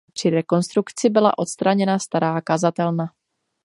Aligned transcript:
Při 0.13 0.29
rekonstrukci 0.29 1.09
byla 1.09 1.37
odstraněna 1.37 1.99
stará 1.99 2.41
kazatelna. 2.41 3.05